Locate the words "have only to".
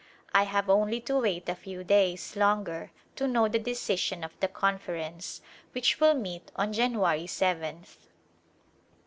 0.45-1.19